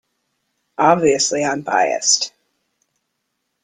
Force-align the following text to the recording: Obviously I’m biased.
Obviously 0.79 1.43
I’m 1.45 1.61
biased. 1.61 2.33